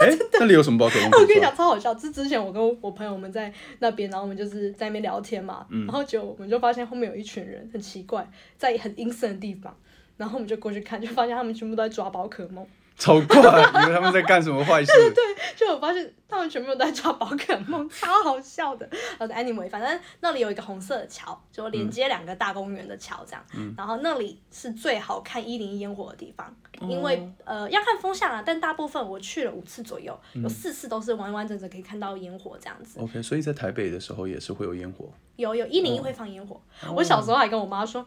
[0.00, 1.10] 哎，那里有什么宝可梦？
[1.20, 9.74] 我跟你讲超好笑，是之前我跟我朋友们在那边，然后我们就是在那边聊天嘛，嗯然后就我们就发现后面有一群人很奇怪，在很阴森的地方，
[10.16, 15.24] 然后我们就过去看，就发现他们全部都在抓宝可梦， 超怪，以为他们在干什么坏事 对？
[15.56, 18.88] 就我发现他们全部都在抓宝可梦，超好笑的。
[19.18, 26.46] 呃，anyway，反正那里有一个红色的桥，就连接两个大公园的桥这样，嗯然后那里是最好看一零一烟火的地方，
[26.80, 33.00] 哦因为呃要看风向啊，但大部分我去了五次左右，嗯有四次都是完完整整可以看到烟火这样子。
[33.00, 35.08] OK，所以在台北的时候也是会有烟火。
[35.36, 36.60] 有有一零一哦会放烟火，
[36.94, 38.04] 我小时候还跟我妈说，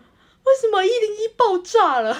[0.48, 2.18] 为什么一零一爆炸了？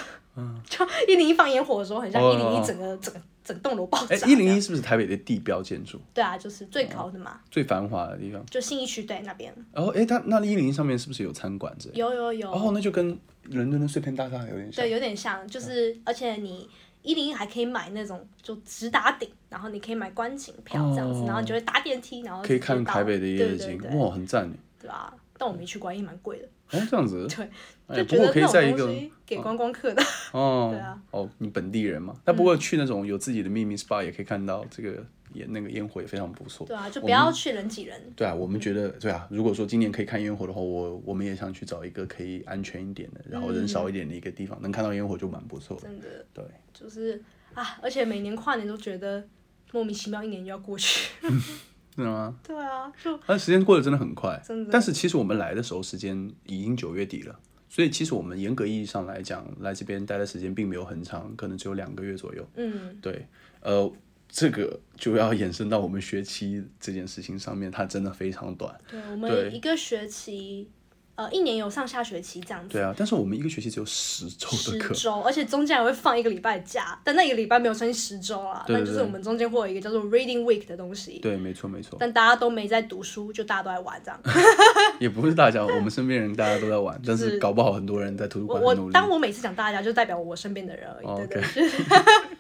[0.70, 4.28] 就一零一放烟火的时候，很像一零一整个整个整栋楼爆炸。
[4.28, 8.46] 一零一是不是台北的地标建筑，对啊，就是最高的嘛，最繁华的地方？
[8.46, 12.00] 就信义区对那边然后，哎，它那一零一上面是不是有餐馆之类的？
[12.00, 14.92] 有有有，哦，那就跟伦敦的碎片大厦有点像对，。
[14.92, 16.70] 有点像，就是而且你。
[17.04, 24.54] 一零一还可以买那种就直达顶，然后你可以买观景票这样子，哦然后你就会搭电梯，然后可以看台北的夜对景哇，很赞耶！
[24.82, 27.28] 对啊，但我没去过，也蛮贵的，哦，这样子。
[27.28, 27.50] 对，
[27.88, 28.94] 哎，不过可以在一个
[29.26, 30.04] 给观光客的，
[30.34, 36.68] 哦，对啊哦，你本地人嘛，但不过去那种有自己的秘密 SPA 也可以看到这个烟那个烟火也非常不错。
[36.68, 45.84] 对啊，就不要去人挤人，对啊，我们觉得对啊，如果说今年可以看烟火的话，我我们也想去找一个可以安全一点的，然后人少一点的一个地方，能看到烟火就蛮不错的。
[45.84, 47.22] 真的对，就是
[47.54, 49.26] 啊，而且每年跨年都觉得
[49.72, 51.12] 莫名其妙一年就要过去。
[51.98, 52.36] 是吗？
[52.44, 62.48] 对啊，就但时间过得真的很快，真的但是其实我们来的时候时间已经九月底了，所以其实我们严格意义上来讲，来这边待的时间并没有很长，可能只有两个月左右。
[62.56, 63.28] 嗯，对，
[63.62, 63.92] 呃，
[64.30, 68.80] 这个就要延伸到我们学期这件事情上面，它真的非常短。
[68.88, 70.70] 对，我们一个学期，
[71.18, 72.70] 呃，一年有上下学期这样子。
[72.74, 78.64] 对啊，但是我们一个学期只有十周十的课，周，而且中间还会放一个礼拜的假，但那一个礼拜没有算进十周啦。
[78.68, 84.20] 对对对但就是我们中间会有一个叫做 Reading Week 的东西，对，没错没错，但大家都没在读书，就大家都在玩这样。
[85.02, 88.94] 也不是大家，我们身边人大家都在玩， 但是搞不好很多人在图书我我馆努力。
[88.94, 91.06] 当我每次讲大家，就代表我身边的人而已。
[91.08, 91.84] OK 就是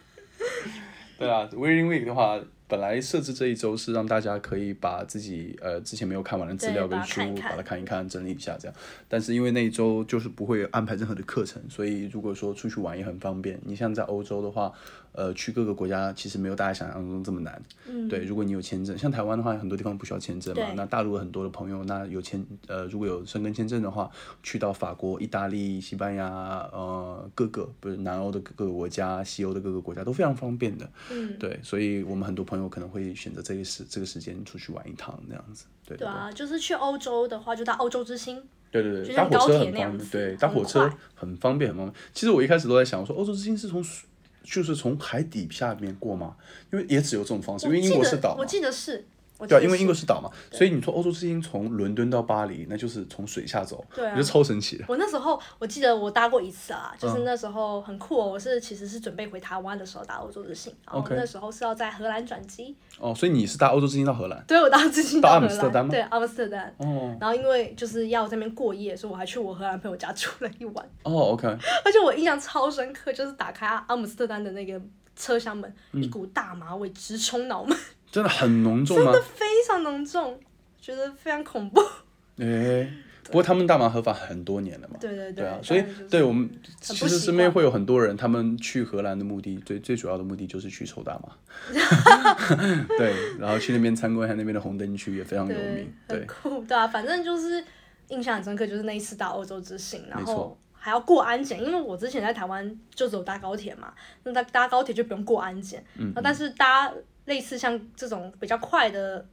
[1.17, 8.75] 对啊，Reading Week 的话，本来设置这一周是让大家可以把自己呃之前没有看完的资料跟书把它看一看，整理一下这样。
[9.08, 13.58] 但是因为那一周就是不会安排任何的课程，所以如果说出去玩也很方便。
[13.63, 14.71] 你像在欧洲的话，
[15.12, 17.62] 呃，去各个国家其实没有大家想象中这么难。
[17.88, 20.74] 嗯，对，如果你有签证，像台湾的话，很多地方不需要签证嘛。
[20.76, 24.10] 那大陆很多的朋友，那有签呃，如果有申根签证的话，
[24.43, 26.28] 去到法国、意大利、西班牙，
[26.72, 30.89] 呃，各个不是南欧的各个国家、西欧的各个国家都非常方便的。
[31.12, 35.65] 嗯，对，所以我们很多朋友可能会选择这个时这个时间出去玩一趟那样子。
[35.86, 41.93] 对对对啊，就是去欧洲的话，就到欧洲之星，对对对，搭火车很方便，那样子对，搭火车很方便很方便。
[42.13, 44.08] 其实我一开始都在想我说，欧洲之星是从水
[44.49, 46.36] 就是从海底下面过吗？
[46.71, 48.45] 因为也只有这种方式，因为英国是岛嘛我。
[48.45, 49.05] 记得是，
[49.45, 54.86] 对啊，因为英国是是岛嘛，所以你说欧洲之星从伦敦到巴黎，那就是从水下走，对啊我觉得超神奇的。
[54.88, 58.28] 我那时候我记得我搭过一次啊，嗯就是那时候很酷哦。
[58.28, 64.43] 我是其实是准备回台湾的时候搭欧洲之星，然后 OK 那时候是要在荷兰转机，哦，所以你是搭欧洲之星到荷兰？
[64.47, 66.73] 对我搭之星到阿荷姆斯特丹吗，对阿姆斯特丹。
[66.78, 70.86] 哦然后因为就是要在那边过夜，所以我还去我荷兰朋友家 住了一晚。
[71.04, 71.47] 哦，OK，
[71.84, 74.80] 而且我印象超深刻，就是打开阿阿姆斯特丹的那个
[75.15, 77.76] 车厢门，嗯一股大麻味直冲脑门，
[78.17, 79.13] 真的很浓重吗？
[79.36, 80.39] 非常浓重，
[80.82, 81.80] 觉得非常恐怖。
[82.38, 82.91] 诶，
[83.25, 84.97] 不过他们大麻合法很多年了嘛。
[84.99, 86.49] 对对对啊，所以就是对我们
[86.82, 91.38] 其实身边会有很多人，他们去荷兰的目的最最主要的目的就是去抽大麻。
[92.97, 97.63] 对，然后去那边参观一下那边的红灯区也非常有对名。，很对，酷，对啊，反正就是
[98.08, 106.91] 印象很深刻，就是那一次到欧洲之行，然后还要过安检，因为我之前在台湾就只有搭高铁嘛，那搭搭高铁就不用过安检，嗯然后但是搭
[107.27, 109.25] 类似像这种比较快的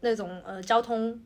[0.00, 1.18] 那种呃交通。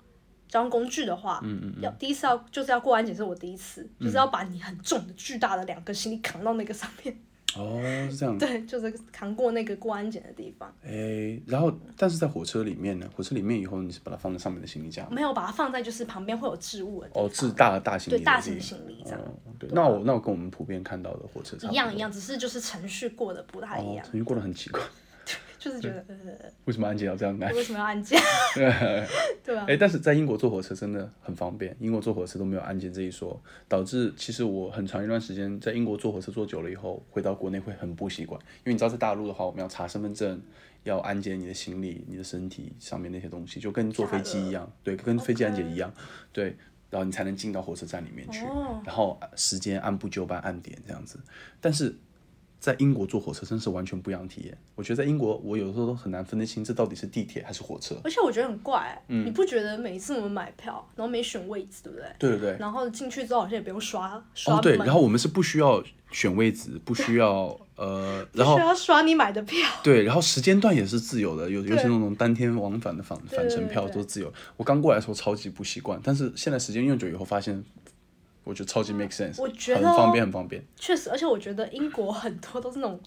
[0.53, 7.17] 交通工具的话，嗯嗯要第一次要就是要过安检，是我第一次，就是要把你很重的巨大的两个行李扛到那个上面，
[7.57, 7.81] 哦，
[8.11, 8.37] 是这样。
[8.37, 15.07] 对，就是扛过那个过安检的地方，诶，然后但是在火车里面呢，火车里面以后你是把它放在上面的行李架？
[15.09, 19.21] 没有把它放在就是旁边会有置物的地方，哦，置大的大行李对大型行李这样。
[19.21, 24.81] 哦，对，那我那我跟我们普遍看到的火车一样一样，只是就是程序过得不太一哦样，，程序过得很奇怪，
[25.61, 26.17] 就是觉得呃，
[26.65, 27.53] 为什么安检要这样干？
[27.55, 28.19] 为什么要安检？
[29.45, 29.67] 对吧？
[29.69, 40.41] 哎，但是在英国坐火车真的很方便，英国坐火车都没有安检这一说，导致其实我很长一段时间在英国坐火车坐久了以后，回到国内会很不习惯，因为你知道在大陆的话，我们要查身份证，
[40.85, 45.93] 要安检你的行李、你的身体上面那些东西，就跟坐飞机一样，对，跟飞机安检一样，
[46.33, 46.57] 对，
[46.89, 51.21] 然后你才能进到火车站里面去，哦然后时间按部就班按点这样子，
[51.61, 51.95] 但是。
[52.61, 54.57] 在英国坐火车真是完全不一样的体验。
[54.75, 57.97] 我觉得在英国，我有时候都很难分得清这到底是地铁还是火车。
[58.05, 62.07] 而且我觉得很怪、欸，嗯你不觉得每一次我们买票，然后没选位置，对不对？
[62.19, 62.57] 对对对。
[62.59, 74.31] 然后进去之后好像也不用刷刷哦，对，然后我们是不需要选位置，不需要 呃，然后需要刷你买的票，对，然后时间段也是自由的，有有对些那种当天往返的返返程票都自由。
[74.59, 77.65] 我刚过来的时候超级不习惯，但是现在时间用久以后发现，
[78.45, 80.63] 我觉得超级 make sense，我觉得哦很方便，很方便。
[80.77, 82.99] 确实，而且我觉得英国很多都是那种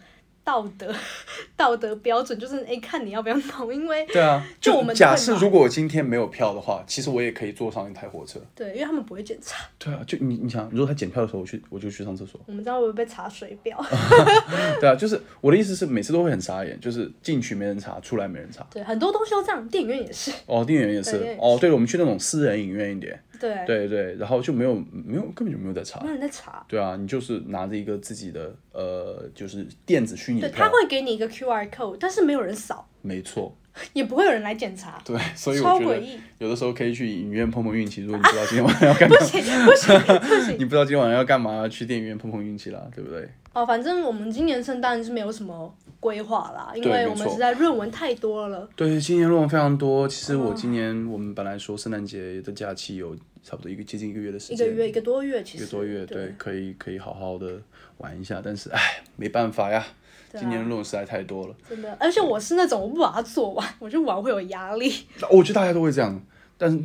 [0.43, 0.93] 道德
[1.55, 8.39] 道德标准，就是哎、看你要不要弄，因为对啊，就我们假设如果我今天没有票的话，其实我也可以坐上一台火车。
[8.53, 12.39] 对，因为他们不会检查，对啊，就你你想，如果他检票的时候，我去我就去上厕所。
[12.45, 13.81] 我们知道会不会被查水表？
[14.81, 18.67] 对啊，就是我的意思是，每次都会很傻眼，就是进去没人查，出来没人查。
[18.69, 21.37] 对，很多东西都这样，电影院也是，哦，电影院也是。
[21.39, 26.07] 哦，对了，我们去那种私人影院一点，对，对对，然后就没有没有根本就没有在查没。
[26.07, 26.63] 有人在查。
[26.67, 33.55] 对啊，你就是拿着一个自己的呃，就是电子虚拟对，的票他，会给你一个 QR code，但是没有人扫，没错。
[33.93, 36.19] 也不会有人来检查， 对，所以我觉得超诡异。
[36.37, 38.03] 有的时候可以去影院碰碰运气。
[38.03, 43.27] 如果你 不知道今天晚上要干嘛，不行不行不行你不知道今天晚上要干嘛，去电影院碰碰运气啦，对不对？
[43.53, 48.67] 哦，反正我们今年圣诞是没有什么规划啦，因为我们实在论文太多了。
[48.75, 50.07] 对，今年论文非常多。
[50.07, 57.61] 其实哦我今年我们本来说圣诞节的假期有差不多一个接近一个月的时间一个，月一个多月，其实一个多月，对对，可以可以好好的
[57.99, 58.41] 玩一下。
[58.43, 61.55] 但是唉，没办法呀，啊今年的论文实在太多了。
[61.69, 64.91] 真的，而且我是那种我不把它做完，我就玩会有压力。
[65.29, 66.19] 我觉得大家都会这样，
[66.57, 66.83] 但是，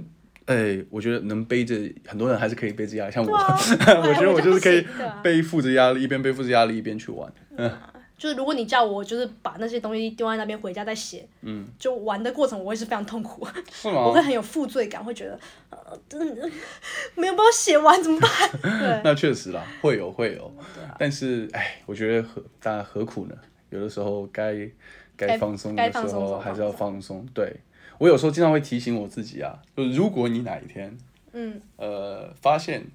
[0.48, 4.84] 哎，我觉得能背着很多人还是可以背着压力，像我， 我觉得我就是可以
[5.22, 7.30] 背负着压力，一边背负着压力一边去玩。
[8.16, 14.06] 就是如果你叫我就是把那些东西丢在那边回家再写，嗯，就玩的过程我会是非常痛苦，是吗？
[14.06, 15.38] 我会很有负罪感，会觉得
[15.70, 16.50] 呃，真的
[17.14, 18.30] 没有把我写完怎么办？
[18.80, 23.36] 对，那确实啦，会有会有，啊但是哎，我觉得何大家何苦呢？
[23.70, 24.52] 有的时候该
[25.14, 27.24] 该该放松的时候还是要放放松。
[27.32, 27.54] 对
[27.98, 30.96] 我有时候经常会提醒我自己啊，就是如果你哪一天
[31.32, 31.60] 嗯。
[31.76, 32.86] 呃发现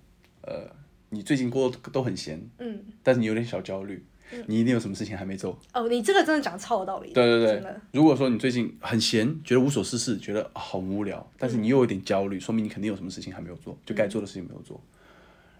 [0.41, 0.69] 呃
[1.09, 4.03] 你最近过得都很闲，嗯，但是你有点小焦虑，
[4.47, 5.59] 你一定有什么事情还没做。
[5.73, 14.81] 哦，你这个真的讲超有道理，对对对，如果说你最近很闲，觉得无所事事，觉得、啊好无聊，但是你又有点焦虑，说明你肯定有什么事情还没有做，就该做的事情没有做。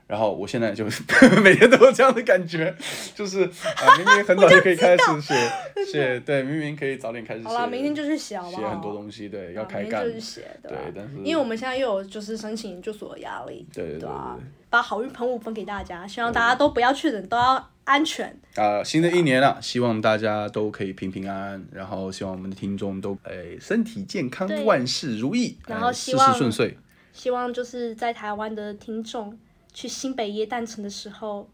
[0.07, 1.03] 然后我现在就是
[1.41, 2.75] 每天都有这样的感觉，
[3.15, 5.33] 就是啊，明明很早就可以开始写
[5.91, 8.61] 写，对，明明可以早点开始写，好了，明天就去写好不好？
[8.61, 10.71] 写很多东西，对，要开干明天就，去写，对？
[10.71, 14.45] 对但是因为我们现在又有就是申请研究所的压力，对对对对啊对。
[14.69, 18.35] 把好运喷雾分给大家，希望大家都不要确诊，都要安全。
[18.55, 26.75] 啊、新的一年了，希望大家都可以平平安安，然后希望我们的听众都诶身体健康，万事如意，然后哎事希望事顺遂。
[27.11, 29.37] 希望就是在台湾的听众
[29.73, 31.49] 去新北耶诞城的时候，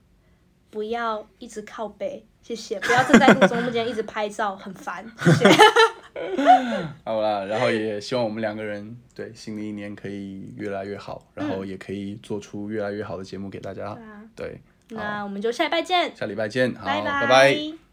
[0.70, 5.58] 不要一直靠北，谢谢，不要站在路中间一直拍照，很烦， 谢谢。
[7.06, 13.98] 好啦，然后也希望我们两个人对新的一年可以越来越好，然后也可以做出越来越好的节目给大家。
[14.36, 14.60] 对
[14.90, 17.02] 那我们就下礼拜见，下礼拜见，好，拜。
[17.02, 17.89] 拜拜